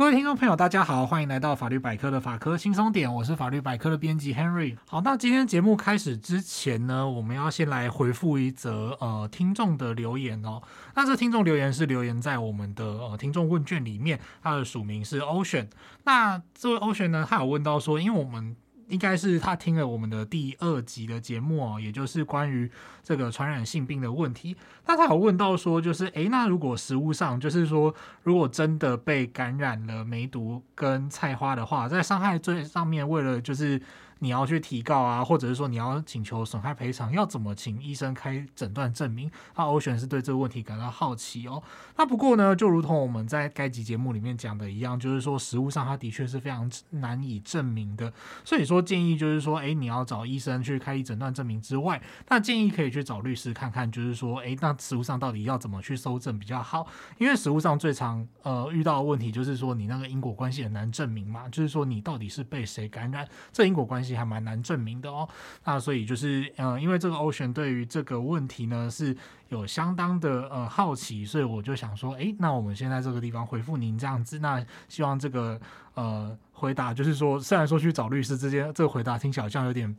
[0.00, 4.74] 各位听众朋友，大家好，欢迎来到法律百科的法科轻松点，我是法律百科的编辑 Henry。
[4.86, 10.62] 好，那今天节目开始之前呢，我们要先来回复一则呃听众的留言哦。
[10.94, 15.66] 那这听众留言是留言在我们的呃听众问卷里面，他的署名是 Ocean。
[16.04, 18.56] 那这位 Ocean 呢，他有问到说，因为我们
[18.90, 22.70] 应该是他听了我们的第二集的节目哦，也就是关于
[23.02, 24.56] 这个传染性病的问题。
[24.86, 33.80] 那他有问到说，就是诶，那如果食物上，就是说，如果真的被感染了梅毒跟菜花的话，在伤害罪上面，为了就是。
[34.20, 39.30] 你要去提告啊，或者是说你要请求损害赔偿，要怎么请医生开诊断证明？
[39.56, 41.62] 那 Ocean 是对这个问题感到好奇哦。
[41.96, 48.12] 那不过呢，就如同我们在该集节目里面讲的一样，就是说实务上它的确是非常难以证明的。
[48.44, 56.86] 所以说建议就是说，诶，你要找医生去开诊断证明之外，那建议可以去找律师看看，就是说，诶，那实务上到底要怎么去搜证比较好？
[57.16, 64.09] 因为实务上最常呃遇到的问题就是说，你那个因果关系很难证明嘛，就是说你到底是被谁感染，这因果关系。
[64.16, 65.28] 还蛮难证明的哦，
[65.64, 69.16] 那所以就是呃，因为这个 Ocean 对于这个问题呢是
[69.48, 75.60] 有相当的呃好奇，所以我就想说，哎，那我们现在这个地方回复您这样子，那希望这个
[75.94, 79.94] 呃回答就是说，虽然说去找律师之间，这个回答听起来好像有点。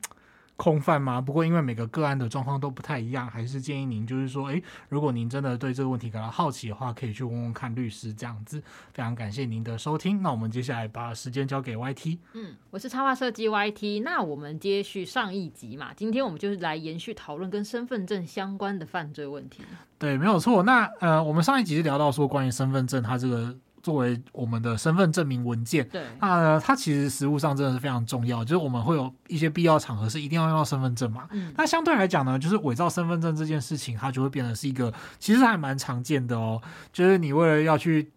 [0.61, 1.19] 空泛吗？
[1.19, 8.61] 不过因为每个个案的状况都不太一样，还是建议您就是说，诶，如果您真的对这个问题感到好奇的话，可以去问问看律师这样子。
[8.93, 12.19] 非常感谢您的收听，那我们接下来把时间交给 YT。
[12.33, 14.03] 嗯，我是插画设计 YT。
[14.03, 19.63] 那我们接续上一集嘛，今天我们就是来延续讨论跟身份证相关的犯罪问题。
[19.97, 20.61] 对，没有错。
[20.61, 23.57] 那呃，我们上一集是聊到说关于身份证它这个。
[23.81, 31.27] 作为我们的身份证明文件，对，那它其实实物上真的是非常重要，就是我们会有一些必要场合是一定要用到身份证嘛。
[31.31, 36.61] 嗯，那相对来讲呢，就是伪造身份证这件事情，它就会变得是一个其实还蛮常见的哦。
[36.93, 38.11] 就是你为了要去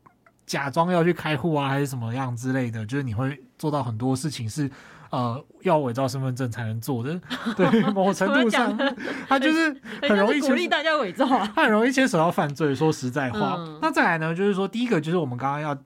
[0.46, 4.70] 假装要去开户啊，还是什么样之类的，就是你会做到很多事情是。
[5.14, 7.20] 呃，要伪造身份证才能做的，
[7.56, 8.76] 对，某种程度上，
[9.28, 12.74] 他就是很容易鼓励大家伪造啊，他很容易牵扯到犯罪。
[12.74, 15.76] 说实在话，嗯、那再来呢，就是说，第一个就是我们刚刚要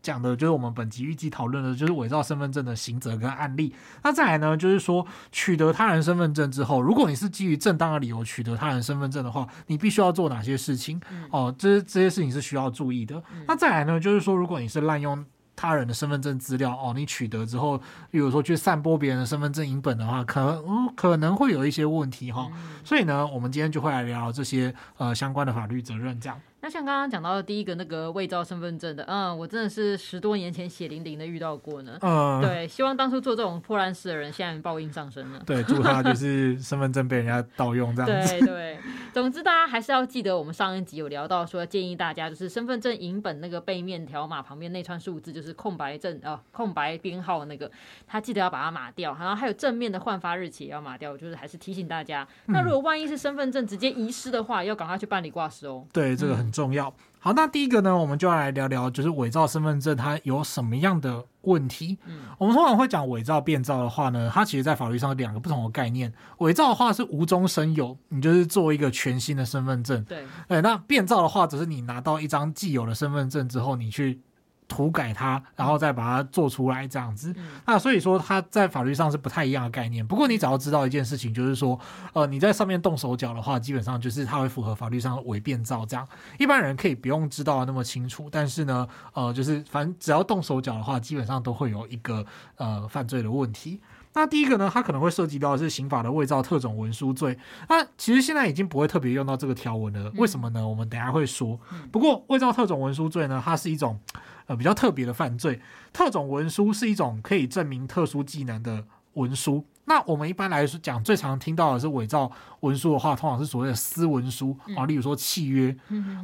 [0.00, 3.74] 讲的，就是我们本集预计讨论的，就是伪造身份证的刑责跟案例。
[4.04, 11.00] 那再来呢，就是说，取得他人身份证之后，如果你是基于正当的理由取得他人身份证的话，你必须要做哪些事情？
[11.32, 13.20] 哦，这这些事情是需要注意的。
[13.48, 15.24] 那再来呢，就是说，如果你是滥用。
[15.56, 17.80] 他人的身份证资料哦，你取得之后，
[18.10, 22.48] 比如说去散播别人的身份证影本的话，可能、嗯、可能会有一些问题哈。
[22.52, 26.38] 嗯、所以呢，我们今天就会来聊这些呃相关的法律责任这样。
[26.60, 31.96] 那像刚刚讲到的第一个那个伪造身份证的，嗯，我真的是十多年前血淋淋的遇到过呢。
[32.00, 35.40] 嗯，对，希望当初做这种破烂事的人，现在报应上身了。
[35.46, 38.38] 对，祝他就是身份证被人家盗用这样子。
[38.40, 38.75] 对 对，
[39.16, 47.70] 总之大家还是要记得，我们上一集有聊到说，建议大家就是身份证影本那个背面条码旁边那串数字，就是空白证啊、呃，空白编号那个，
[48.06, 49.16] 他记得要把它码掉。
[49.18, 55.86] 然后还有正面的换发日期也要码掉，就是还是提醒大家，那如果万一是身份证直接遗失的话，要赶快去办理挂失哦。
[55.94, 56.52] 对，这个很。
[56.52, 56.92] 重要。
[57.26, 61.98] 好，那第一个呢，我们就要来聊聊，就是伪造身份证它有什么样的问题。
[62.06, 66.12] 嗯，我们通常会讲伪造、变造的话呢，它其实在法律上有两个不同的概念。
[66.38, 70.04] 伪造的话是无中生有，你就是做一个全新的身份证。
[70.04, 74.20] 对，对，那变造的话，只是你拿到一张既有的身份证之后，你去。
[74.68, 77.32] 涂改它，然后再把它做出来这样子。
[77.36, 80.06] 嗯、那所以说，它在法律上是不太一样的概念。
[80.06, 81.78] 不过你只要知道一件事情，就是说，
[82.12, 86.06] 呃，你在上面动手脚的话，基本上就是它会符合法律上的伪变造这样。
[86.38, 92.24] 一般人可以不用知道那么清楚，但是呢，呃，就是反正只要动手脚的话，基本上都会有一个
[92.56, 93.80] 呃犯罪的问题。
[94.16, 97.38] 那第一个呢，它可能会涉及到的是刑法的伪造特种文书罪。
[97.68, 100.66] 那其实现在已经不会特别用到这个条文了，为什么呢？
[100.66, 101.60] 我们等下会说。
[101.92, 104.00] 不过伪造特种文书罪呢，它是一种。
[104.48, 105.60] 呃，比较特别的犯罪，
[105.92, 108.84] 特种文书是一种可以证明特殊技能的
[109.14, 109.64] 文书。
[109.88, 112.30] 那我们一般来说讲，最常听到的是伪造
[112.60, 115.74] 文书的话，通常是所谓的私文书啊，例如说契约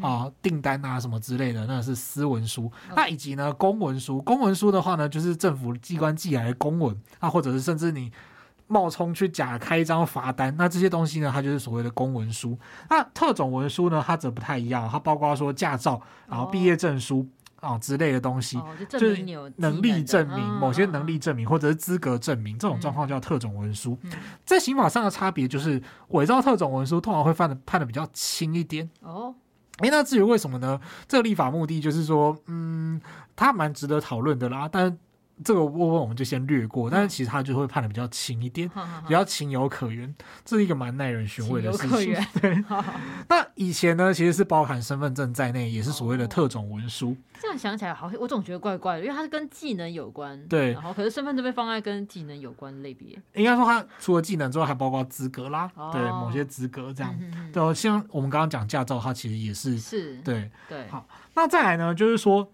[0.02, 2.70] 啊、订单啊什么之类的，那是私文书。
[2.94, 8.10] 那以及呢，公文书，公文书的话呢，就是政府机关寄来的公文啊，或者是甚至你
[8.66, 12.58] 冒充去假开一张罚单，那这些东西呢，它就是所谓的公文书。
[12.90, 17.26] 那特种文书呢，它则不太一样，它包括说驾照，然后毕业证书。
[17.62, 19.24] 啊、哦、之类的东西，哦、就，是
[19.56, 23.96] 能力证明某些能力证明，或者是资格证明，这种状况叫特种文书。
[24.02, 24.10] 嗯、
[24.44, 28.90] 在刑法上的差别就是，伪造特种文书通常会判的判的比较轻一点。
[29.00, 29.32] 哦，
[29.78, 30.80] 诶，那至于为什么呢？
[31.06, 33.00] 这个立法目的就是说，嗯，
[33.36, 34.68] 它蛮值得讨论的啦。
[34.70, 34.98] 但
[35.42, 38.68] 这个部分我们就先略过，但是其实他就会判的比较轻一点，
[39.06, 42.14] 比较情有可原，这是一个蛮耐人寻味的事情。
[42.40, 42.64] 对
[43.28, 47.16] 那以前呢，其实是包含身份证在内，也是所谓的特种文书。
[47.40, 50.40] 这样想起来，好像我总觉得怪怪的，因为它是跟技能有关。
[50.46, 53.20] 对，然后可是身份证被放在跟技能有关的类别。
[53.34, 57.12] 应该说，它除了技能之外，还包括资格啦，对，某些资格这样。
[57.52, 60.86] 对，像我们刚刚讲驾照，它其实也是是，对对。
[60.88, 61.04] 好，
[61.34, 62.48] 那再来呢，就是说。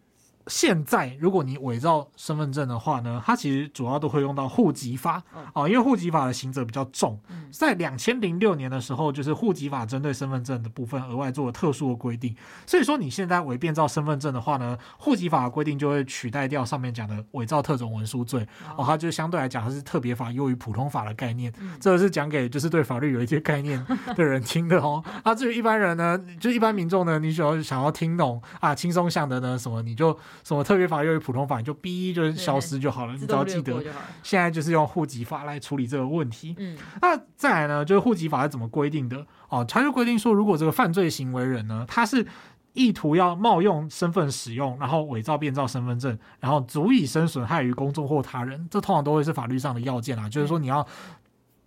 [0.49, 5.23] 现在，如果你伪造身份证的话呢，它其实主要都会用到户籍法
[5.53, 7.21] 哦，因为户籍法的刑责比较重。
[7.53, 12.35] 在两千零六年的时候，就是户籍法针对身份证的部分额外做了特殊的规定。
[12.67, 18.47] 所以说，你现在伪变造身份证的话呢，户籍法的规定就会取代掉上面讲的伪造特种文书罪
[18.77, 21.53] 哦，它就相对来讲它是特别法优于普通法的概念。
[21.81, 23.85] 这个是讲给就是对法律有一些概念
[24.17, 25.05] 的人听的哦。
[25.25, 30.19] 那 至于一般人呢，就一般民众呢，你只要想要听懂啊轻松想的呢什么，你就。
[30.44, 33.12] 什么特别法又有普通法，你就哔就是消失就好了。
[33.14, 33.82] 你只要记得，
[34.23, 36.55] 现在就是用户籍法来处理这个问题。
[36.58, 39.26] 嗯，那再来呢，就是户籍法是怎么规定的？
[39.49, 42.26] 哦，它就规定说，如果这个犯罪行为人呢，他是
[42.73, 50.29] 意图要冒用身份使用，然后伪造变造身份证，然后足以生损害于公众或他人，这通常都会是法律上的要件啦。
[50.29, 50.87] 就是说你要。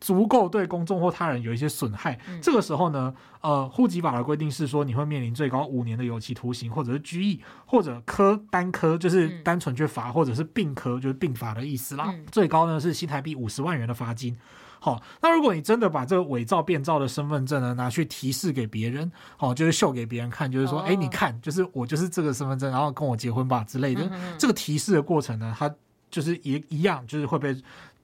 [0.01, 12.05] 足够对公众或他人有一些损害，嗯、这个时候呢，呃，户籍法的规定是说你会面临最高五年的有期徒刑，或者是拘役，或者科单科就是单纯去罚，嗯、或者是并科就是并罚的意思啦。
[12.09, 14.35] 嗯、最高呢是新台币五十万元的罚金。
[14.79, 24.11] 好，那如果你真的把这个伪造变造的身份证呢拿去提示给别人，好，就是秀给别人看，就是说，哎、哦，你看，就是我就是这个身份证，然后跟我结婚吧之类的。
[24.39, 25.71] 这个提示的过程呢，它
[26.09, 27.55] 就是也一样，就是会被。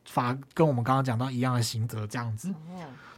[0.08, 2.54] 罚跟我们刚刚讲到一样的刑责，这样子。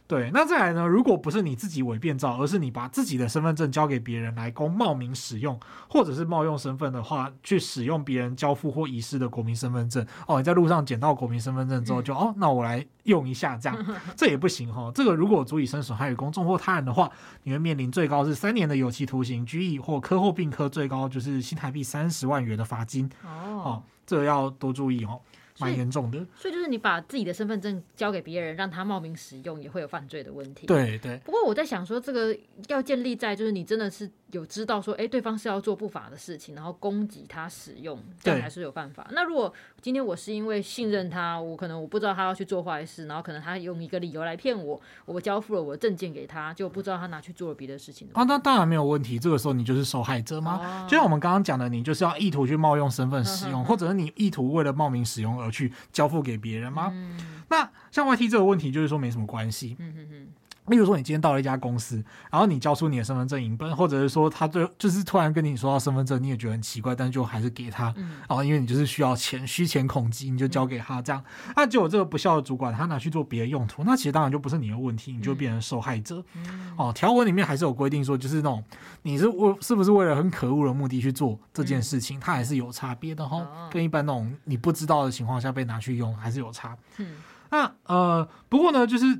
[0.06, 0.84] 对，那再来呢？
[0.84, 5.56] 如果不是你自己伪变造，而是你把自己的身份证交给别人来供冒名使用，
[5.88, 10.04] 或者是冒用身份的话，去使用别人交付或遗失的国民身份证。
[10.26, 14.90] 哦，你在路上捡到国民身份证之后就，就哦，那我来用一下，这样 这也不行哈。
[14.92, 17.08] 这个如果足以生损害于公众或他人的话，
[17.44, 23.08] 你会面临最高是三年的有期徒刑、拘役或科或并科，最高就是新台币三十万元的罚金。
[23.22, 25.20] 哦，这个要多注意哦。
[25.60, 30.66] 蛮严重的，所以就是你把自己的身份证交给别人，让他冒名使用，也会有犯罪的问题。
[30.66, 31.18] 对对。
[31.24, 32.36] 不过我在想说，这个
[32.68, 39.06] 要建立在就是你真的是有知道说，哎，对方是要做不法的事情，然后攻击他使用，这样还是有办法。
[39.12, 48.08] 那如果今天我是因为信任他，我可能我不知道他要去做坏事，然后可能他用一个理由来骗我，我交付了我的证件给他，就不知道他拿去做了别的事情。
[48.12, 49.18] 啊，那当然没有问题。
[49.18, 50.52] 这个时候你就是受害者吗？
[50.60, 56.90] 啊、就像我们刚刚讲的，你就是要意图去冒用身份使用，或者是你意图为了冒名使用而去交付给别人吗？
[56.92, 57.18] 嗯、
[57.48, 59.76] 那像 YT 这个问题，就是说没什么关系。
[60.66, 61.96] 例如说，你今天到了一家公司，
[62.30, 67.92] 然后你交出你的身份证影本，或者是说他就就是突然跟你说到身份证，你也觉得很奇怪，但是就还是给他。
[67.96, 68.18] 嗯。
[68.28, 71.24] 然后因为你就是需要钱，虚钱恐急，你就交给他这样。
[71.56, 76.22] 那结果这个不孝的主管他拿去做别的用途，那其实当然就不是你的问题，你就变成受害者。
[76.34, 76.72] 嗯。
[76.76, 78.62] 哦，条文里面还是有规定说，就是那种
[79.02, 83.44] 你是为是不是为了很可恶的目的去做这件事情，它还是有差别的哈。
[83.72, 86.76] 跟一般那种你不知道的情况下被拿去用，还是有差。
[86.98, 87.16] 嗯。
[87.50, 89.18] 那呃，不过呢，就是。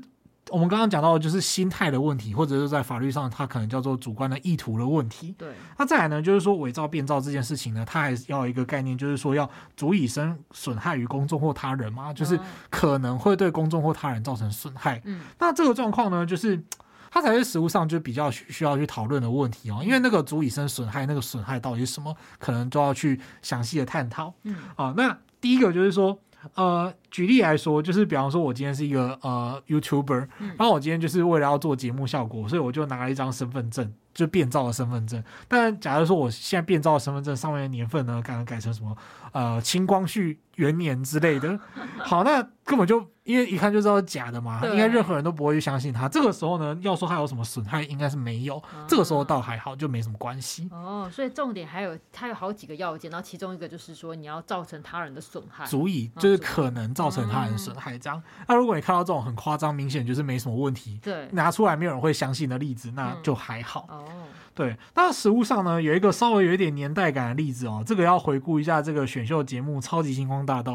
[0.51, 5.33] 我们刚刚讲到的就是心态的问题，或者是在法律上，它可能叫做主观的意图的问题。
[5.37, 12.37] 对，那再来呢，就是说伪造变造这件事情呢，它还要一个概念，就是说要足以生损害于公众或他人嘛，就是
[12.69, 15.01] 可能会对公众或他人造成损害。
[15.05, 16.61] 嗯，那这个状况呢，就是
[17.09, 24.33] 它才是实物上就比较需要去讨论的问题哦，因为那个足以生损害，那个损害到底是什么，可能都要去详细的探讨。
[24.43, 26.19] 嗯，啊，那第一个就是说。
[26.55, 35.23] 呃，举例来说，就是比方说，我今天是一个呃 YouTuber，然后我今天就是为了要做节目效果，所以我就拿了一张身份证，就变造的身份证。
[35.47, 38.95] 但假如说我现在变造的身份证上面的年份呢，刚刚改成什么
[39.31, 41.59] 呃清光绪元年之类的，
[41.99, 43.05] 好，那根本就。
[43.31, 46.09] 因为一看就知道是假的嘛，应该任何人都不会去相信他。
[46.09, 48.57] 这个时候呢，要说他有什么损害，应该是没有。
[48.57, 50.67] 啊、这个时候倒还好，就没什么关系。
[50.71, 58.21] 哦，所以重点还有它有好几个要件，然后其中一个就是说你要造成他人的损害，足以就是可能造成他人损害这样。
[58.39, 63.87] 嗯、那如果你看到这种很夸张、明显就是没什么问题，对，拿出来没有人会相信的例子，那就还好。
[63.89, 64.05] 嗯、哦，
[64.53, 64.77] 对。
[64.93, 70.73] 那实物上呢，有一个稍微有一点年代感的例子哦，这个要回顾一下这个选秀节目《超级星光大道》。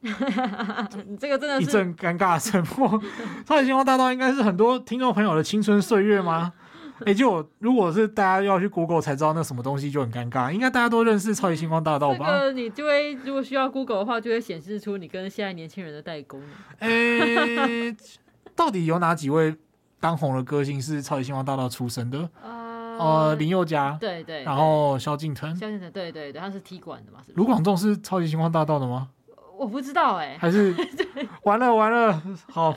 [1.06, 3.00] 你这个真的是一阵尴尬的沉默。
[3.46, 6.52] 超级星光大道应该是很多听众朋友的青春岁月吗？
[7.00, 10.50] 哎、欸，就如果是大家要去 Google 才知道那什么东西，就很尴尬。
[10.50, 12.26] 应该大家都认识超级星光大道吧？
[12.26, 16.40] 这个你就会，如果需要 Google 的话，就会显示出你跟现在年轻人的代沟。
[16.78, 17.96] 哎、欸，
[18.54, 19.54] 到底有哪几位
[20.00, 22.30] 当红的歌星是超级星光大道出身的？
[22.42, 27.18] 呃，呃，林宥嘉，对，对对，然后萧敬腾，萧敬腾，对对对，他是踢馆的嘛？
[27.26, 29.10] 是卢广仲是超级星光大道的吗？
[29.58, 30.74] 我不知道哎、欸，还是
[31.44, 32.76] 完了完了，好，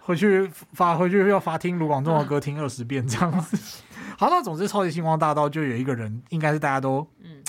[0.00, 3.84] 回去罚回去要罚听卢广仲的歌听二十遍这样子。
[4.16, 7.42] 好，那总之超级星光大道就有一个人，应该是大家都嗯。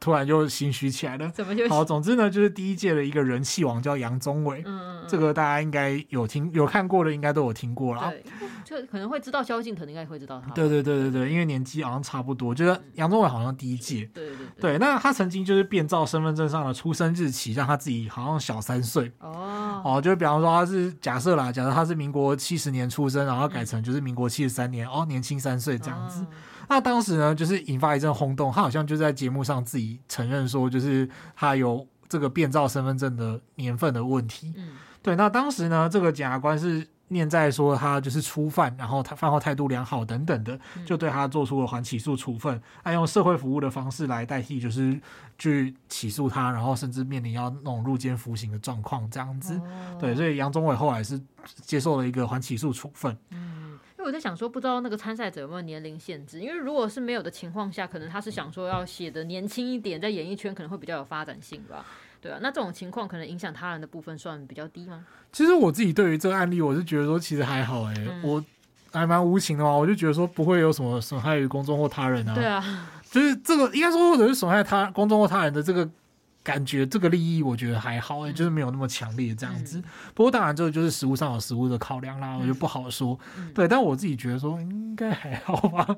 [0.00, 1.28] 突然就心虚起来了。
[1.30, 1.84] 怎么就好？
[1.84, 4.62] 总之呢，就是第一届的一个人气王叫杨宗纬。
[4.64, 8.12] 嗯，这个大家应该有听有看过的，应该都有听过了。
[8.68, 10.52] 对，就可能会知道萧敬腾，应该会知道他。
[10.52, 12.54] 对对对对对，因为年纪好像差不多。
[12.54, 14.08] 就是杨宗纬好像第一届。
[14.12, 14.78] 对对对。
[14.78, 19.10] 那他曾经就是变造身份证上的出生日期，让他自己好像小三岁。
[19.20, 19.80] 哦。
[19.84, 26.24] 哦，就比方说他是假设啦，假设他是民国七十年出生，然后改成就是民国七十三年，哦，年轻三岁这样子。
[26.68, 28.52] 那当时呢，就是引发一阵轰动。
[28.52, 34.52] 他好像就在节目上自己承认说，就是他有这个变造身份证的年份的问题。
[34.56, 34.72] 嗯，
[35.02, 35.16] 对。
[35.16, 44.98] 那当时呢，这个检察官是念在说他就是初犯，然后他犯后态度良好等等的，就对他做出了缓起诉处分，他用社会服务的方式来代替，就是
[45.38, 49.54] 去起诉他，然后甚至面临要那种入监服刑的状况这样子。
[49.54, 51.20] 哦、对，所以杨宗纬后来是
[51.62, 53.16] 接受了一个缓起诉处分。
[53.30, 53.78] 嗯。
[53.96, 56.38] 因为我在想说，不知道那个参赛者有没有年龄限制？
[56.38, 61.84] 因为如果是没有的情况下，可能他是想说要写的年轻一点，在演艺圈可能会比较有发展性吧。
[62.20, 65.04] 对啊，那这种情况可能影响他人的部分算比较低吗？
[65.32, 68.44] 其实我自己对于这个案例，我是觉得说其实还好哎、欸，嗯、我
[68.92, 72.34] 还蛮无情的嘛，我就觉得说不会有什么损害于公众或他人啊。
[72.34, 75.88] 对啊，就是这个应该说或者是损害他公众或他人的这个。
[76.48, 79.76] 感觉这个利益我觉得还好哎、欸，就是没有那么强烈这样子。
[79.80, 83.18] 嗯、不过当然这个就是实物上有实物的考量啦，嗯、我就不好说。
[83.36, 85.84] 嗯、对，但我自己觉得说应该还好吧。
[85.90, 85.96] 嗯、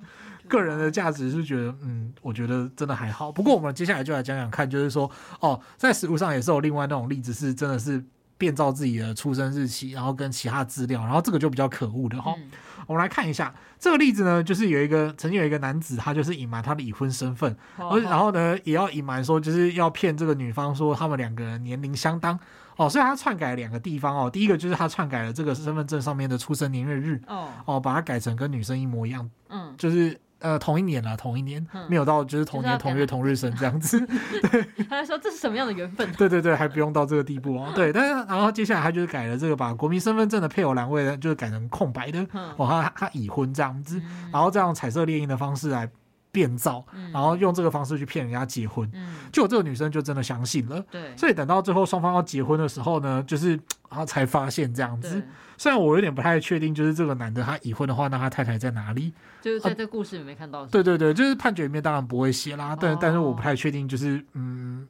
[0.49, 3.31] 个人的价值是觉得，嗯，我觉得真的还好。
[3.31, 8.05] 不过我们接下来就来讲讲看，就是说哦，在实物上也是有另外那种例子，是真的是
[8.37, 12.35] 变造自己的出生日期，然后跟其他资料，然后这个就比较可恶的哈。
[12.37, 12.51] 嗯
[12.91, 13.55] 我们来看一下。
[13.79, 22.37] 这个例子呢，就是有一个曾经有一个男子，他就是隐瞒他的已婚身份，而然后呢，也要隐瞒说就是要骗这个女方说他们两个人年龄相当。
[22.75, 30.19] 哦，所以他篡改了两个地方哦，第一个就是他篡改了这个身份证上面的出生年月日哦，哦，把它改成跟女生一模一样，嗯，就是。
[30.41, 34.01] 呃，同一年了，同一年，嗯、没有到就是同年同月同日生这样子。
[34.51, 36.11] 对，他说这是什么样的缘分？
[36.13, 37.71] 对对对，还不用到这个地步哦。
[37.75, 42.21] 对，但是然后接下来他就是改了这个，把国民身份证的配偶栏位呢，就是改成空白的。
[42.33, 45.89] 嗯、哦，他他已婚这样子，嗯、然后这样彩色猎鹰的方式来
[46.33, 48.91] 变造，嗯、然后用这个方式去骗人家结婚。
[48.95, 50.85] 嗯，结果这个女生就真的相信了。
[50.91, 53.51] 对，所以等到最后双方要结婚的时候呢，就是
[53.89, 55.23] 然后才发现这样子。
[55.59, 59.13] 虽然我有点不太确定，就是这个男的他已婚的话，那他太太在哪里？
[59.43, 60.69] 就是在这故事里没看到、啊。
[60.71, 64.89] 对对对，就是判决里面当然不会写啦，但、哦、但是我不太确定，就是嗯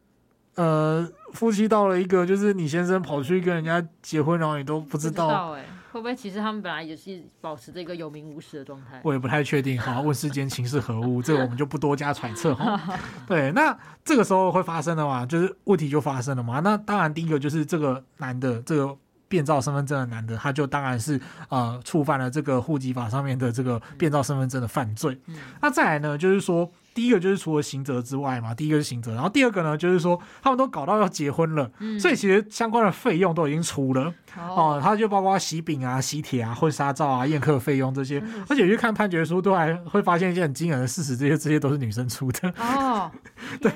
[0.54, 9.00] 呃，夫妻到了一个就是你先生跑去跟人家结婚，然后你都不知道，知道欸、会不会其实他们本来也是保持这个有名无实的状态？
[9.04, 9.80] 我也不太确定。
[9.80, 11.23] 哈，问世间情是何物？
[11.23, 12.80] 这个我们就不多加揣测哈。
[13.26, 16.61] 对，那这个时候会发生的嘛，就是问题就发生了嘛。
[16.61, 18.97] 那当然第一个就是这个男的这个。
[19.30, 21.20] 变造身份证的男的，他就当然是
[21.50, 25.16] 呃触犯了这个户籍法上面的这个变造身份证的犯罪。
[25.26, 42.52] 嗯、那再来呢，就是说第一个就是除了刑责之外嘛，第一个是刑责，然后第二个呢就是说他们都搞到要结婚了，嗯、所以其实相关的费用都已经出了哦、呃，他就包括喜饼啊、喜帖啊、婚纱照啊、宴客费用这些，嗯、而且去看判决书都还会发现一些很惊人的事实，这些这些都是女生出的。
[42.59, 43.11] 哦，
[43.61, 43.73] 对，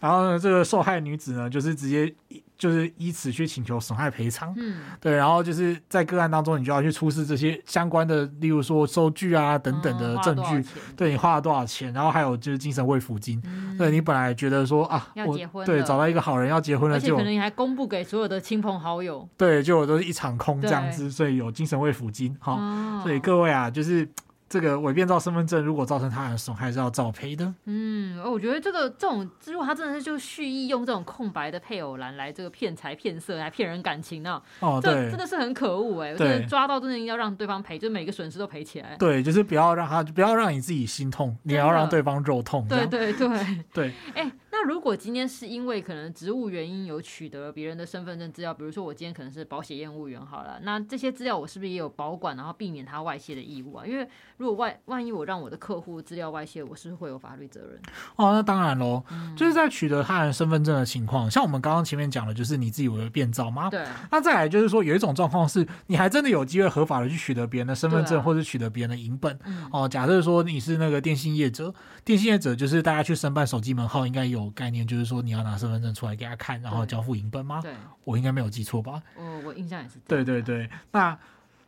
[0.00, 2.14] 然后呢，这个受害女子呢就是直接。
[2.62, 10.64] 就是依此去请求损害赔偿，嗯，对，然后就是在个案当中，你就要去出示这些相关的，例如说收据啊等等的证据，嗯、
[10.96, 24.08] 对你花了多少钱，然后还有就是精神慰抚金，嗯、对你本来觉得说啊，要结婚，对，找到一个好人要结婚了，就可能你还公布给所有的亲朋好友，对，就都是一场空这样子，所以有精神慰抚金，好，哦、所以各位啊，就是。
[24.52, 27.54] 这个伪变造身份证，如果造成他人损害，是要照赔的。
[27.64, 34.42] 嗯，我觉得这个这种，如果他真的是就蓄意用这种空白的配偶栏来这个骗财骗色，来骗人感情呢？
[34.60, 36.14] 哦，对，这真的是很可恶哎！
[36.14, 38.94] 对，抓到真的要让对方赔，就每个损失都赔起来。
[38.98, 42.68] 对，就是不要让他，不要让你自己心痛，你要让对方肉痛。
[42.68, 43.28] 对对对
[43.72, 43.92] 对。
[44.14, 44.30] 哎。
[44.54, 53.86] 那如果今天是因为可能职务原因有取得别人的身份证资料，比如说我今天可能是保险业务员好了，那这些资料我是不是也有保管，然后避免他外泄的义务啊？
[53.86, 54.06] 因为
[54.42, 57.80] 如果外万一我让我的客户资料外泄，我是不是会有法律责任？
[58.16, 63.68] 哦，那当然喽，嗯、就是在取得他人身份证的情况，像我们刚刚前面讲的，就是你自己有变造吗？
[63.68, 63.84] 对。
[64.10, 69.36] 那再来就是说，有一种状况是你还真的有机会合法的去取得别人的身份证，啊、或者取得别人的银本。
[69.44, 75.32] 嗯、哦，假设说你是那个电信业者，电信业者就是大家去申办手机门号应该有概念，就是说你。
[75.32, 77.62] 要拿身份证出来给他看，然后交付银本吗？
[77.62, 77.72] 对，
[78.04, 79.02] 我应该没有记错吧？
[79.16, 79.98] 我我印象也是。
[80.06, 81.18] 对对对，那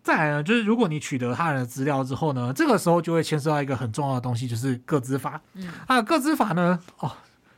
[0.04, 0.42] 再来呢？
[0.42, 5.40] 就是如果你取得他人的资料之后呢，这个时候就会牵涉到一个很重要的东西，就是个资法。
[5.54, 6.78] 嗯，啊，个资法呢？
[6.98, 7.10] 哦，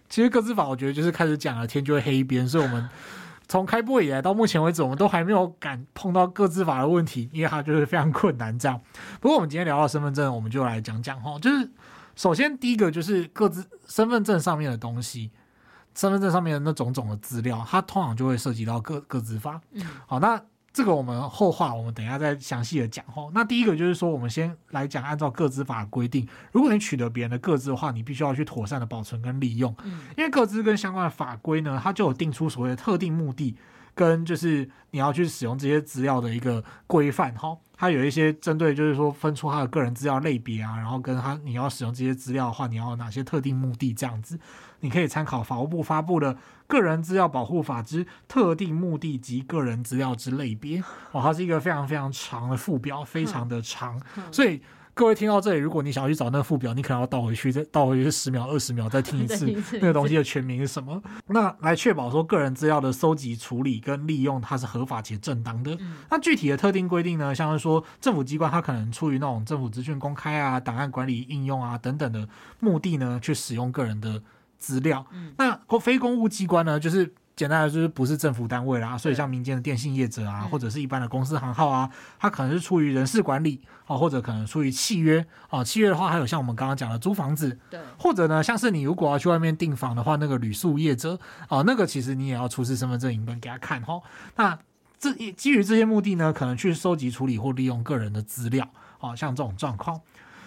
[0.08, 2.88] 其实个资法我觉得就是开始讲了，天就会黑一边，所以我们
[3.48, 8.80] 从开播以来到目前为止，我们都还没有敢碰到个资法的问题，因为它就是非常困难这样。
[9.20, 11.68] 不过我们今天聊到身份证，我们就来讲讲哈，就是
[12.14, 15.32] 首先第一个就是个资身份证上面的东西，
[15.96, 19.60] 身份证上面的那种种的资料，它通常就会涉及到个个资法。
[19.72, 20.40] 嗯，好，那。
[20.76, 23.30] 这个我们后话，我们等一下再详细的讲哈。
[23.32, 29.74] 那第一个就是说，我们先来讲，按照个资法规定，如果你取得别人的个资的话，你必须要去妥善的保存跟利用。
[30.18, 33.56] 因为个资跟相关的法规呢，它就有定出所谓的特定目的，
[33.94, 37.56] 跟就是你要去使用这些资料的一个规范哈。
[37.78, 44.38] 它有一些针对，就是说分出他的个人资料类别啊，然后跟他你要使用这些资料的话，你要有哪些特定目的这样子。
[44.86, 46.32] 你可以参考法务部发布的
[46.68, 50.78] 《个人资料保护法之特定目的及个人资料之类别》，
[51.10, 54.00] 哇，它是一个非常非常长的附表，非常的长，
[54.30, 54.62] 所以。
[54.98, 61.02] 各位听到这里，如果你想要去找那个附表，你可能要倒回去，再倒回去十秒、二十秒，再听一次那个东西的全名是什么。
[61.26, 65.76] 那来确保说个人资料的搜集、处理跟利用，它是合法且正当的。
[66.08, 72.26] 那具体的特定规定呢，像是说政府机关它可能出于那种政府资讯公开啊、档案管理应用啊等等的
[72.60, 74.22] 目的呢，去使用个人的
[74.58, 75.04] 资料。
[75.38, 77.12] 那非公务机关呢，就是。
[77.36, 85.62] 简单的就是不是政府单位啦，所以像民间的电信业者啊，或者是一般的公司行号啊，它可能是出于人事管理啊，或者可能出于契约啊。
[85.62, 91.20] 契约的话，还有像我们刚刚讲的租房子，对，或者呢，像是你如果要去外面订房的话，那个旅宿业者
[91.50, 94.00] 啊，那个其实你也要出示身份证影本给他看哈。
[94.36, 94.58] 那
[94.98, 98.66] 这基于这些目的呢，可能去收集、处理或利用个人的资料
[98.98, 100.00] 啊，像这种状况。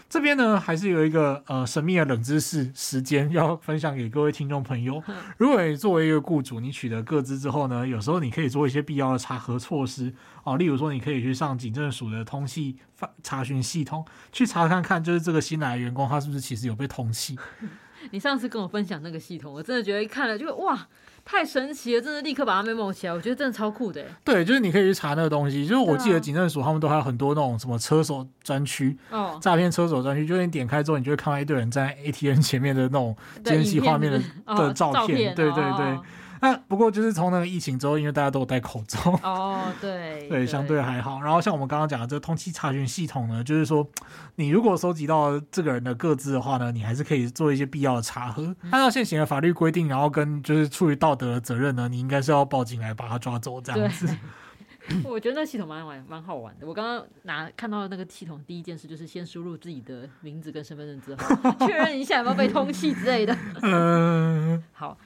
[0.09, 5.01] 这边呢，还是有一个呃神秘的冷知识时间要分享给各位听众朋友。
[5.37, 10.11] 如果你作为一个雇主，你取得各资之后呢，有时候你可以做一些必要的查核措施
[10.43, 12.75] 啊，例如说你可以去上警政署的通缉
[13.21, 17.37] 查询系统去查看看，就是这个新来的员工他是不是其实有被通缉。
[18.11, 20.87] 你上次跟我分享那个系统，我真的觉得一看了就哇。
[21.25, 24.03] 太神奇了，真的立刻把它 memo 起来，我觉得真的超酷的。
[24.23, 34.19] 对，就是你可以去查那个东西，就是我记得警政署他们都还有很多那种什么车手专区，哦，诈骗车手专区，就是你点开之后，你就会看到一堆人在 ATM 前面的那种监视画面的
[34.55, 35.99] 的照片，对对对。
[36.39, 41.21] 哦 那不过就是从那个疫情之后，因为大家都有戴口罩哦，对 对，相对还好。
[41.21, 43.87] 然后像我们刚刚讲的这个通气查询系统呢，就是说
[44.35, 48.55] 你如果收集到这个人的个资的话呢，你还是可以做一些必要的查核。
[48.71, 54.07] 按照现行的法律规定，然后跟就是出于道德的责任呢，你应该是要报警来把他抓走这样子。
[55.03, 56.65] 我觉得那系统蛮玩蛮好玩的。
[56.65, 63.37] 我刚刚拿看到那个系统，第一件事就是先输入自己的名字跟身份证之后，确认一下有没有被通气之类的。
[63.61, 64.97] 嗯，好。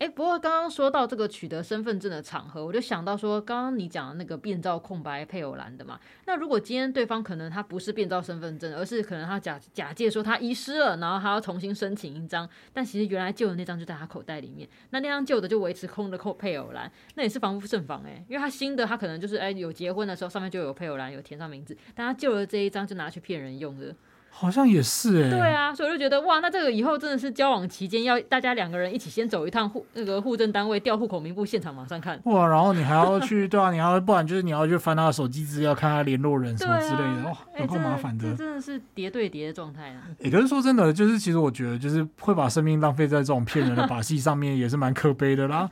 [0.00, 23.94] 哎，不过刚刚说到这个取得身份证的场合，我就想到说，刚刚你讲的那个变造空白配偶栏的嘛，那如果今天对方可能他不是变造身份证，而是可能他假假借说他遗失了，然后他要重新申请一张，但其实原来旧的那张就在他口袋里面，那那张旧的就维持空的扣配偶栏，那也是防不胜防哎，因为他新的他可能就是哎有结婚的时候上面就有配偶栏有填上名字，但他旧的这一张就拿去骗人用的。
[24.32, 40.02] 好像也是哎、欸，对啊，所以我就觉得哇，那这个以后真的是交往期间要大家两个人一起先走一趟户那个户政单位调户口名簿现场马上看哇，然后你还要去对啊，你还要不然就是你要去翻他的手机资料看他联络人什么之类的，哇、啊，有够麻烦的，欸、这真的是叠对叠的状态啊。
[40.30, 45.68] 可是说真的，就是其实我觉得就是会把生命浪费在这种骗人的把戏上面，也是蛮可悲的啦。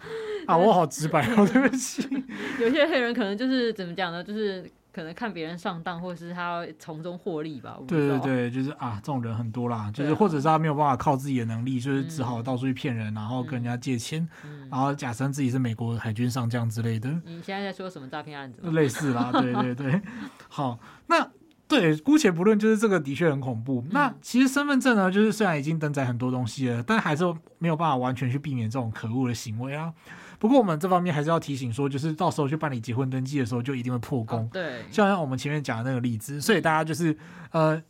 [0.46, 2.06] 啊，我好直白哦，对不起。
[2.60, 4.70] 有些黑人可能就是怎么讲呢，就是。
[4.98, 7.78] 可能看别人上当，或者是他从中获利吧。
[7.86, 9.88] 对对对，就是啊，这种人很多啦。
[9.94, 14.28] 就是或者是他没有办法靠自己的能力，就是只好到处去骗人，然后跟人家借钱，
[14.68, 17.08] 然后假称自己是美国海军上将之类的。
[17.24, 18.60] 你现在在说什么诈骗案子？
[18.72, 20.02] 类似啦，对对对。
[20.50, 21.24] 好，那
[21.68, 23.84] 对，姑且不论，就是这个的确很恐怖。
[23.90, 27.22] 那其实身份证呢，就是虽然已经登载很多东西了，但还是
[27.58, 29.92] 没有办法完全去避免这种可恶的行为啊。
[30.38, 34.48] 不过我们这方面还是要提醒说，就是到时候去办理结婚登记的时候，就一定会破功。
[34.50, 37.14] 对，像我们前面讲的那个例子，所以大家就是
[37.50, 37.82] 呃，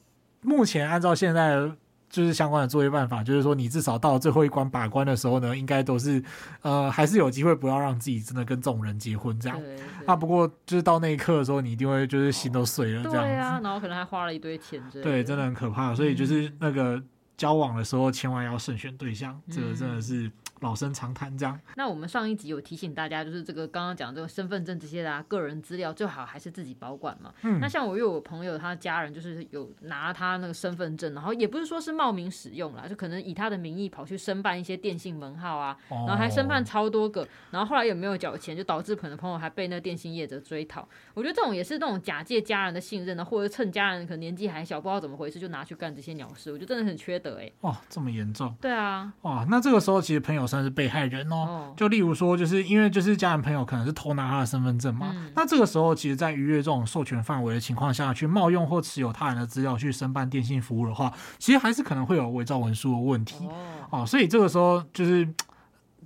[0.42, 1.70] 目前按照现在
[2.08, 6.22] 就是相关的作业办法，就是说你至少到最后一关把关的时候呢，应该都是
[6.62, 9.60] 呃还是有机会不要让自己真的跟这种人结婚这样。
[10.06, 13.30] 啊，不过就是到那一刻的时候，你一定会就是心都碎了这样子。
[13.30, 14.82] 对啊，然后可能还花了一堆钱。
[14.90, 15.94] 对，真的很可怕。
[15.94, 17.02] 所以就是那个
[17.36, 20.30] 交往的时候，千万要慎选对象，这个真的是。
[20.60, 21.58] 老生常谈这样。
[21.76, 27.32] 那我们上一集有提醒大家，就是这个刚刚讲这个身份证这些的、啊、个人资料，最好还是自己保管嘛。
[27.42, 27.58] 嗯。
[27.60, 40.88] 那像我有我朋友，他家人就是有拿他那个身份证，然后也不是说是冒名使用啦，就可能以他的名义跑去申办一些电信门号啊，然后还申办超多个，然后后来也没有缴钱，就导致可能朋友还被那电信业者追讨。
[41.14, 47.52] 我觉得这种也是那种假借家人的信任呢，或者趁家人可能年纪还小，不知道怎么回事就拿去干这些鸟事，我觉得真的很缺德哎、欸。
[47.60, 48.54] 哇，这么严重？
[48.60, 49.12] 对啊。
[49.22, 50.47] 哇，那这个时候其实朋友。
[50.48, 51.36] 算是被害人哦。
[51.36, 63.46] 哦就例如说，就是因为就是家人朋友可能是偷拿他的身份证嘛，嗯、那这个时候其实，在逾越这种授权范围的情况下去冒用或持有他人的资料去申办电信服务的话，其实还是可能会有伪造文书的问题
[63.90, 64.06] 哦，哦。
[64.06, 65.28] 所以这个时候就是。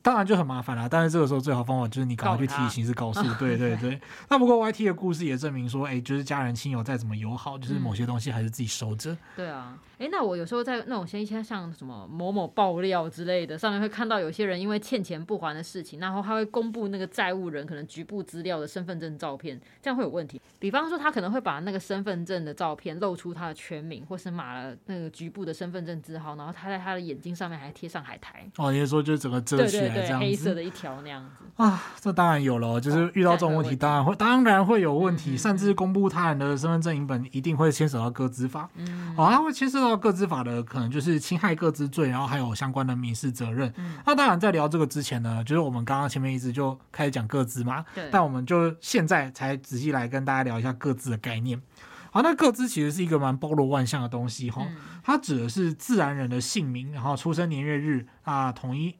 [0.03, 4.01] 当然就很麻烦了，但是这个时候最好方法就是你赶快去提刑事告诉， 对对对。
[4.29, 9.17] 那不过 YT 的故事也证明说，哎，就是家人亲友再怎么友好，就是某些东西还是自己收着。
[9.37, 9.79] 对啊。
[9.99, 20.41] 哎，那我有时候在那种像一些像什么某某爆料之类的上面会看到有些人因为欠钱不还的事情，然后他会公布那个债务人可能局部资料的身份证照片，这样会有问题。
[20.59, 28.45] 比方说他可能会把那个身份证的照片露出他的全名，或是码了那个局部的身份证字号，然后他在他的眼睛上面还贴上海苔。
[28.57, 30.27] 哦，你是说就是整个遮起来这样子？
[30.27, 31.45] 对黑色的一条那样子。
[31.57, 38.69] 啊，这当然有了，就是遇到这种问题，当然会当然会有问题，甚至公布他人的身份证影本，一定会牵涉到个资法。
[38.77, 40.63] 嗯，哦，他会牵涉到个资法的。
[40.63, 43.71] 可能就是侵害个资罪，然后还有相关的民事责任。
[43.77, 47.85] 嗯、那当然，在聊这个之前呢，就是我们刚刚前面一直就开始讲个资嘛。
[47.95, 48.09] 对。
[48.11, 51.61] 但我们就现在才仔细来跟大家聊一下个资的概念。
[52.11, 54.63] 好，那个资其实是一个蛮包罗万象的东西哈。
[54.67, 58.95] 嗯、它指的是自然人的姓名，然后出生年月日啊，统一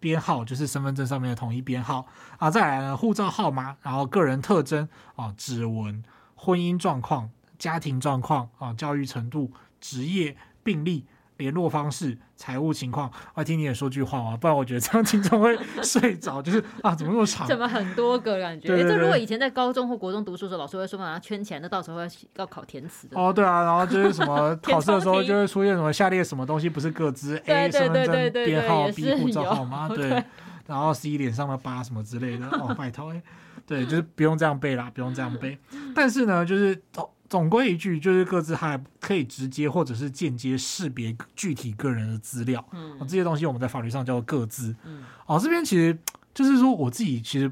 [0.00, 2.06] 编号就是身份证上面的统一编号
[2.38, 6.02] 啊，再来呢护照号码，然后个人特征啊，指纹、
[6.34, 11.04] 婚姻状况、家庭状况啊，教育程度、职业、病历。
[11.38, 16.42] 联络方式、财务情况，我听你也说句话嘛，不然我觉得这样听众会 睡着。
[16.42, 17.46] 就是啊，怎么那么长？
[17.46, 18.74] 怎么很多个感觉？
[18.74, 23.18] 哎、欸，这如果以前在高中或国中读书的时候，老师会说把它圈起来，那到时候要要考填词的。
[23.18, 30.24] 哦，对啊，然后就是什么 考试的时候就会出现什么下列什么东西不是各自？A 身份证编号，B 护照号码，对，对，
[30.66, 32.46] 然后 C 脸上的疤什么之类的。
[32.48, 33.22] 哦，拜托，哎，
[33.64, 35.56] 对，就是不用这样背啦，不用这样背。
[35.94, 37.08] 但是呢，就是哦。
[37.28, 42.64] 总归一句，就是各自还可以直接或者是间接识别具体个人的资料。
[42.72, 44.74] 嗯，这些东西我们在法律上叫做各自。
[44.84, 45.96] 嗯，哦，这边其实
[46.32, 47.50] 就是说，我自己其实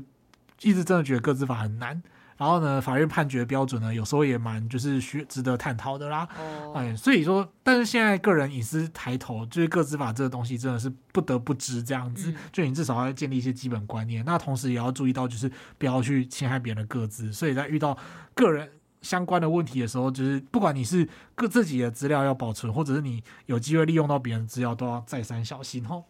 [0.63, 2.03] 一直真的觉得各自法很难。
[2.39, 6.29] 然后呢，法院判决标准呢，有时候也蛮就是需值得探讨的啦。
[6.39, 12.31] 哦，哎，所以说，但是现在个人隐私抬头，就是各自法这个东西真的是不得不知这样子。
[12.31, 17.33] 嗯，就你至少要建立一些基本观念，那同时也要注意到，就是不要去侵害别人的各自。
[17.33, 17.97] 所以在遇到
[18.35, 18.71] 个人
[19.07, 26.05] 相关的问题的时候，就是不管你是各自己的资料要保存，或者是你有机会利用到别人资料，都要再三小心哦。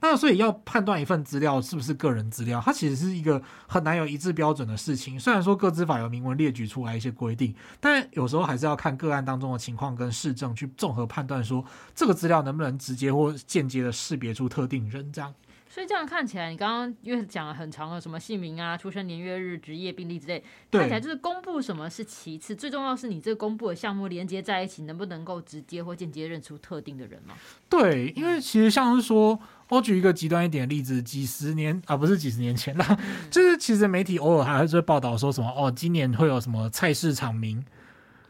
[0.00, 5.18] 那所以要判断一份资料是不是个人资料，它其实是一个很难有一致标准的事情。
[5.18, 15.32] 虽然说各资法有明文列举出来一些规定，但有时候还是要看个案当中的情况跟事证去综合判断，说这个资料能不能直接或间接的识别出特定人这样。
[15.74, 27.34] 所以这样看起来，你刚刚因为讲了很长的什么姓名啊、出生年月日、职业、病历之类，看起来就是公布什么是其次，最重要是你这个公布的项目连接在一起，能不能够直接或间接认出特定的人吗？
[27.68, 29.36] 对，因为其实像是说，
[29.68, 37.64] 我举一个极端一点的例子，几十年啊，不是几十年前啦，嗯、就是其实媒体偶尔还会报道说什么哦，今年会有什么菜市场名。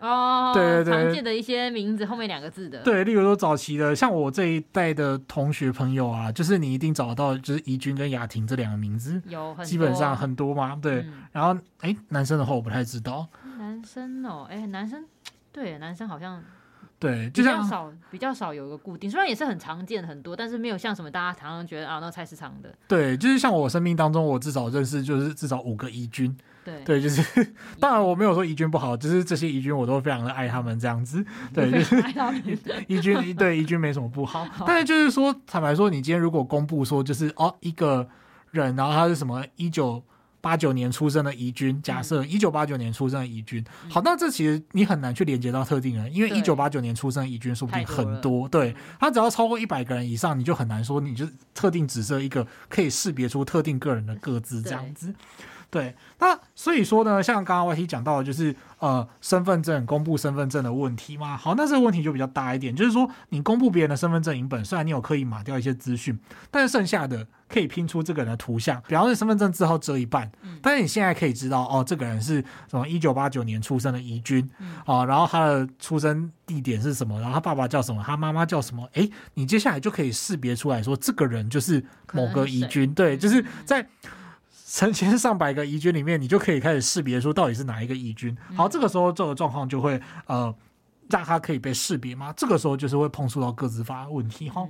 [0.05, 11.01] 哦，对对对，常见的一些名字后面两个字的，对，例如说早期的，像我这一代的同学朋友啊，就是你一定找得到，就是怡君跟雅婷这两个名字，有很基本上很多嘛，对。
[11.01, 13.27] 嗯、然后，哎，男生的话我不太知道，
[13.59, 15.05] 男生哦，哎，男生，
[15.51, 16.43] 对，男生好像。
[16.97, 22.75] 对，就像比较少，比较少有一个固定，虽然也是很常见很多，但是没有像什么大家常常觉得啊，那个菜市场的。
[22.89, 26.35] 对，就是像我生命当中，我至少认识就是至少五个怡君。
[26.65, 27.23] 对，对，就是
[27.79, 31.25] 当然我没有说怡君不好，就是这些怡君我都非常的爱他们这样子。
[31.53, 31.97] 对，就是
[32.89, 38.09] 怡君，对怡君没什么不好，好但是就是说，坦白说，你今天如果公布说就是哦一个
[38.51, 40.03] 人，然后他是什么一九。
[40.41, 55.15] 八九年出生的怡君，假设一九八九年出生的怡君，嗯、好，那这其实你很难去连接到特定人，因为一九八九年出生的怡君说不定很多，多对，他只要超过一百个人以上，你就很难说你就特定指涉一个可以识别出特定个人的各自这样子。
[55.75, 61.37] 对，那所以说呢，像刚刚 YT 讲到的，就是呃，身份证公布身份证的问题嘛。
[61.37, 66.17] 好，那这个问题就比较大一点，就是说你公布别人的身份证影本，虽然你有刻意码掉一些资讯，
[66.49, 70.31] 但是剩下的可以拼出这个人的图像，比方说身份证字号遮一半，
[70.63, 74.49] 但是你现在可以知道哦，这个人是什么一九八九年出生的宜君
[74.87, 83.85] 啊，然后他的出生地点是什么，然后他爸爸叫什么，他妈妈叫什么，哎，你接下来就可以识别出来说，这个人就是某个宜君，对，就是在。
[84.75, 88.37] 成 千上百个疑菌里面，你就可以开始识别出到底是哪一个疑菌。
[88.57, 90.53] 好，这个时候这个状况就会呃
[91.09, 92.35] 让他可以被识别吗？
[92.37, 94.67] 这个时候就是会碰触到个自法的问题哈。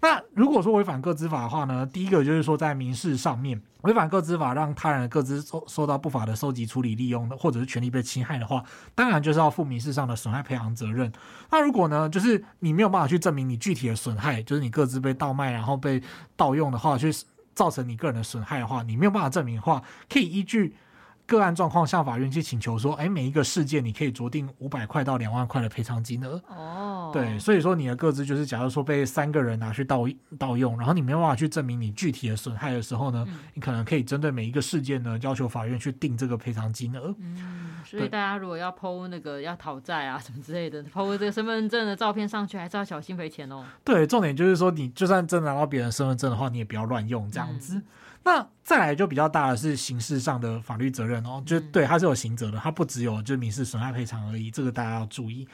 [0.00, 8.62] 那如果说违反个资法的话呢，第一个就是说在民事上面违反个资法，让他人的个资受受到不法的收集、处理、利用的，或者是权利被侵害的话，
[8.96, 11.10] 当然就是要负民事上的损害赔偿责任。
[11.50, 16.02] 那如果呢，就是你没有办法去证明你具体的损害，就是你个资被盗卖然后被
[16.36, 17.10] 盗用的话，去
[17.56, 20.76] 造成你个人的损害的话，你没有办法证明的话，可以依据。
[21.26, 26.40] 个案状况向法院去请求说，哎，每一个事件你可以酌定五百块到两万块的赔偿金额。
[26.48, 30.06] 哦，对，所以说你的个资就是，假如说被三个人拿去盗
[30.38, 37.12] 盗用，然后你没有办法去证明你具体的损害的时候呢，嗯、你可能可以针对每一个事件呢，要求法院去定这个赔偿金额。
[37.18, 43.64] 嗯，所以大家如果要 PO 那个要讨债啊什么之类的，PO 这个身份证的照片上去，还是要小心赔钱哦。
[43.82, 47.74] 对，重点就是说，你就算真拿到别人身份证的话，你也不要乱用这样子。
[47.74, 47.82] 嗯
[48.26, 55.46] 那再来就比较大的是刑事上的法律责任哦，就对，它是有刑责的，它不只有就民事损害赔偿而已，这个大家要注意。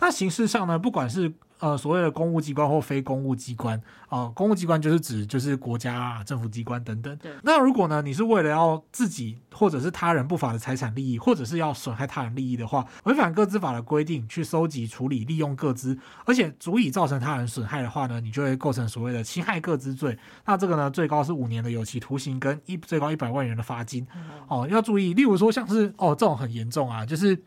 [0.00, 3.76] 那形式上呢，不管是呃，所谓的公务机关或非公务机关
[4.08, 7.14] 啊、呃，公务机关就是指就是国家啊、政府机关等等。
[7.18, 7.30] 对。
[7.42, 20.18] 那如果呢，你是为了要自己或者是他人不法的财产利益，或者是要损害他人利益的话，违反各资法的规定去收集、处理、利用各资，而且足以造成他人损害的话呢，你就会构成所谓的侵害各资罪。
[20.46, 24.06] 那这个呢，最高是五年的有期徒刑跟一最高一百万元的罚金。
[24.48, 27.38] 哦，要注意，例如说像是哦这种很严重啊，就是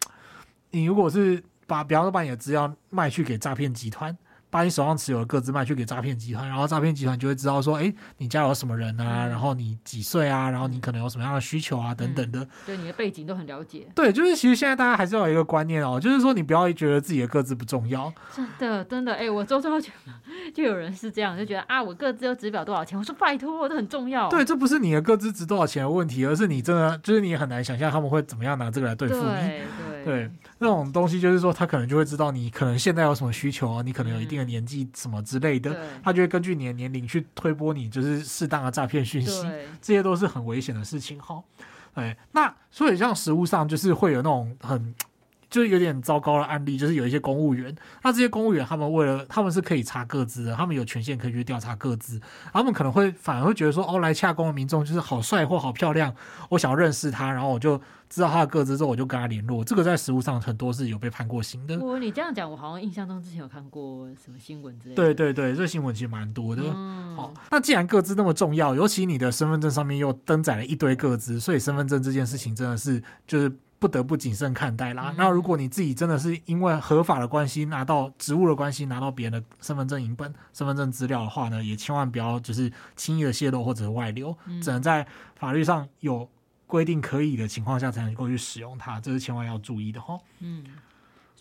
[0.70, 1.44] 你如果是。
[1.68, 4.18] 把，比方说把你的资料卖去给诈骗集团。
[4.54, 9.26] 把你手上持有的个资卖去给诈骗集团，然后诈骗集团就会知道说，哎，你家有什么人啊？
[9.26, 10.48] 然后你几岁啊？
[10.48, 11.92] 然后你可能有什么样的需求啊？
[11.92, 13.88] 等等的，嗯、对你的背景都很了解。
[13.96, 18.14] 对，就是其实现在大家还是要有一个观念哦，就是说你不要觉得自己的个资不重要。
[18.32, 19.90] 真的，真的，哎，我周遭就
[20.54, 22.96] 就有人是这样，就觉得啊，我个资又值不了多少钱。
[22.96, 24.30] 我说拜托，我这很重要。
[24.30, 29.24] 对，这不是你的个资值多少钱的问题，而是你真的就是你很难想象他们会怎么样拿这个来对付你。
[29.24, 30.32] 对对，对，
[30.64, 35.22] 那种东西就是说他可能就会知道你可能现在有什么需求啊，你可能有一定的年纪什么。
[35.22, 39.46] 之类的，他就会根据你的年龄去推波你，就是适当的诈骗讯息，
[39.82, 41.44] 这些都是很危险的事情哈。
[41.94, 44.96] 哎，那所以像实物上就是会有那种很。
[45.54, 52.20] 就是有点糟糕的案例，就是有一些公务员，那这些公务员他们为了他们是可以查各自的，他们有权限可以去调查各自，
[52.52, 56.12] 他们可能会反而会觉得说，哦，来洽公的民众就是好帅或好漂亮，
[56.50, 59.64] 我想要认识他，然后我就知道他的各自之后，我就跟他联络。
[59.64, 61.78] 这个在实务上很多是有被判过刑的。
[61.78, 65.04] 我你这样讲，我好像印象中之前有看过什么新闻之类的。
[65.04, 66.64] 对对对，这新闻其实蛮多的。
[66.66, 73.56] 嗯、好，那既然各自那么重要，尤其你的身份证上面又登载了一堆各自，所以身份证这件事情真的是就是。
[73.84, 75.10] 不得不谨慎看待啦。
[75.10, 86.30] 嗯、那如果你自己真的是因为合法的关系拿到职务的关系拿到别人的身份证影本、身份证资料的话呢，也千万不要就是轻易的泄露或者外流，嗯、只能在法律上有
[86.66, 90.18] 规定可以的情况下才能够去使用它，这是千万要注意的哈。
[90.40, 90.64] 嗯。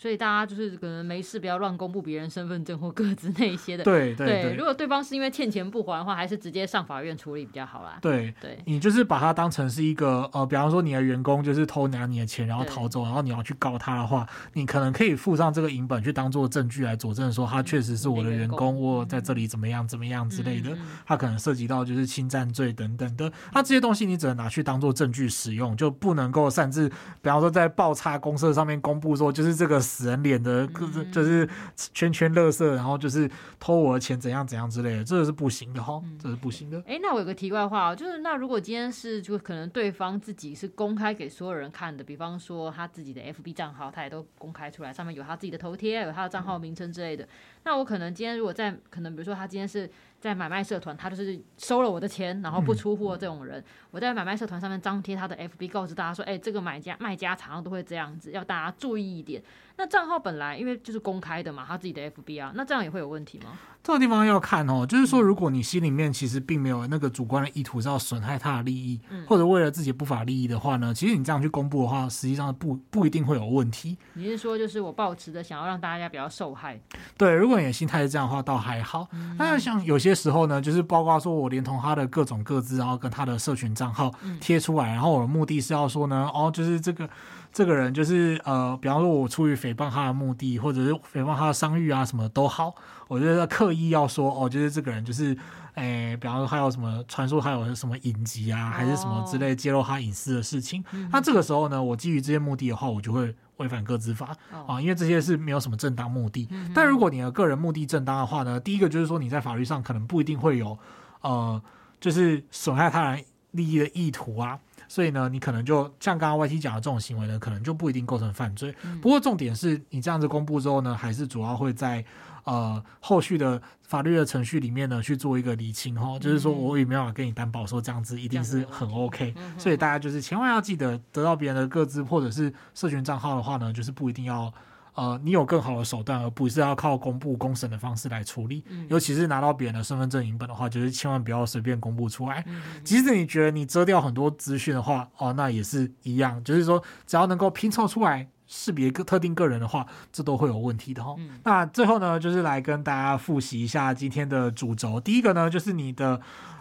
[0.02, 3.84] 所以大家就是可能没事不要乱公布别人身份证或各自那一些的。
[3.84, 4.54] 对对对，对。
[4.56, 7.98] 如果对方是因为欠钱不还的话，还是直接上法院处理比较好啦。
[8.02, 20.76] 对对，你就是把它当成是一个呃，比方说你的员工就是偷拿你的钱然后逃走，然后你要去告他的话，你可能可以附上这个影本去当做证据来佐证说他确实是我的员工，我在这里怎么样怎么样之类的。
[21.06, 30.66] 他可能涉及到就是侵占罪等等的，那这些东西你只能拿去当做证据使用，就不能够擅自，比方说在报差公社上面公布说就是这个死人脸的。
[31.12, 36.78] 就是圈圈乐色，然后就是偷我的钱，怎样怎样之类的，这个是不行的哈，这是不行的。
[36.86, 47.28] 哎、嗯，那我有个题外话哦，就是那如果今天是就可能对方自己是公开给所有人看的，比方说他自己的 FB 账号，他也都公开出来，上面有他自己的头贴，有他的账号名称之类的。
[47.64, 49.90] 那我可能今天如果在可能比如说他今天是。
[50.22, 59.42] 在买卖社团，他就是收了我的钱，然后不出货这种人，嗯、我在买卖社团上面张贴他的 FB，告诉大家说，哎、欸，这个买家卖家常常都会这样子，要大家注意一点。
[59.76, 63.58] 那账号本来因为就是公开的嘛，他自己的 FB 啊，那这样也会有问题吗？
[63.82, 73.98] 这个地方要看哦，就是说，如果你心里面其实并没有那个主观的意图是要损害他的利益，嗯、或者为了自己不法利益的话呢，其实你这样去公布的话，实际上不不一定会有问题。
[74.12, 76.80] 你是说，就是我抱持着想要让大家比较受害？
[77.16, 79.08] 对，如果你的心态是这样的话，倒还好。
[79.36, 87.10] 那、嗯、像有些时候呢，就是包括说我连同他的各种各资，然后跟他的社群账号贴出来，嗯、然后我的目的是要说呢，哦，就是这个。
[87.52, 92.74] 这个人就是呃，比方说，我出于诽谤他的目的，或者是诽谤他的商誉啊，什么都好，
[93.08, 95.36] 我觉得刻意要说哦，就是这个人就是，
[95.74, 106.48] 诶，比方说他有什么传说，他有什么隐疾啊，还是什么之类揭露他隐私的事情，哦、那这个时候呢，我基于这些目的的话，我就会违反个资法、哦、啊，因为这些是没有什么正当目的。
[106.74, 110.78] 但如果你的个人目的正当的话呢，第一个就是说你在法律上可能不一定会有
[111.20, 111.62] 呃，
[112.00, 113.24] 就是损害他人。
[113.52, 114.58] 利益的意图啊，
[114.92, 118.74] 所以呢，你可能就像刚刚 YT 讲的这种行为呢，可能就不一定构成犯罪。
[118.82, 122.04] 嗯、不过重点是你这样子公布之后呢，还是主要会在
[122.44, 134.52] 呃后续的法律的程序里面呢去做一个厘清哈，嗯、就是说我也没办法跟你担保说这样子一定是很 OK，所以大家就是千万要记得，得到别人的个资或者是社群账号的话呢，就是不一定要。
[134.94, 138.62] 呃，你有更好的手段，而不是要靠公布公审的方式来处理。
[138.68, 142.44] 嗯、尤其是拿到别人的身份证影本的话，就是千万不要随便公布出来。
[142.46, 146.42] 嗯、即使你觉得你遮掉很多资讯的话，哦，那也是一样。
[146.44, 151.14] 就是说，只要能够拼凑出来识别个特定个人的话，这都会有问题的哈。
[151.18, 155.00] 嗯、那最后呢，就是来跟大家复习一下今天的主轴。
[155.00, 156.20] 第一个呢，就是你的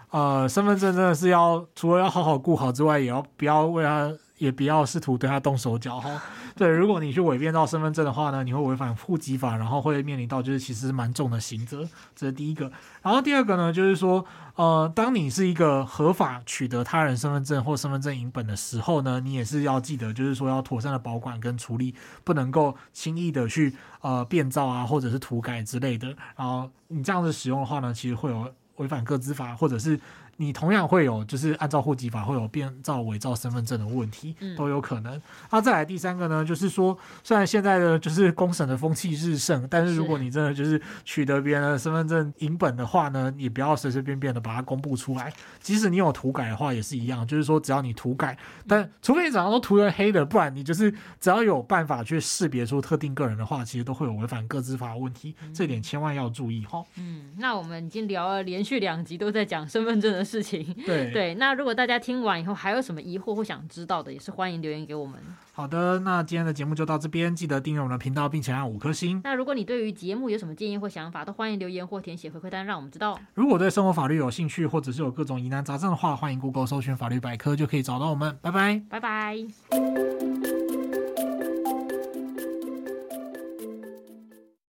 [0.10, 4.10] 呃身份证真的是要除了要好好顾好之外，也要不要为他。
[4.42, 6.20] 也不要试图对他动手脚哈。
[6.58, 11.88] 对，如果你去伪变到身份证的话呢，你会违反户籍法，然后会面临到就是其实蛮重的刑责。
[12.16, 12.72] 这是第一个。
[13.04, 14.26] 然后第二个呢，就是说，
[14.56, 26.08] 呃，当你是一个合法取得他人身份证或身份证影本的时候呢，你也是要记得，就是说要妥善的保管跟处理，不能够轻易的去呃变造啊，或者是涂改之类的。
[26.36, 30.00] 然后你这样子使用的话呢，其实会有违反个资法，或者是。
[30.42, 35.14] 你同样会有，就是按照户籍法会有变造、伪造身份证的问题，都有可能。
[35.14, 45.32] 那、嗯啊、再来第三个呢，就是说，虽然现在的就是公审的风气日盛，但是如果你真的就是取得别人的身份证影本的话呢，也不要随随便便的把它公布出来。
[45.60, 48.36] 即使你有涂改的话，也是一样，就是说只要你涂改，
[48.68, 56.84] 但除非你早上都涂了黑的，不然你就是只要有办法去识别出特定个人的话，其实都会有违反各资法的问题，这点千万要注意哈。
[56.98, 65.20] 嗯，那我们已经聊了连续两集都在讲身份证的事情，对 对，那如果大家听完以后还有什么疑惑或想知道的，也是欢迎留言给我们。
[65.52, 69.20] 好的，那今天的节目就到这边，记得订阅我们的频道，并且按五颗星。
[69.26, 73.20] 那如果你对于节目有什么建议或想法，都欢迎留言或填写回馈单，让我们知道。
[73.34, 78.38] 如果对生活法律有兴趣，或者是有各种疑难杂症的话，欢迎 Google 搜寻法律百科，就可以找到我们。
[78.42, 80.71] 拜拜，拜拜。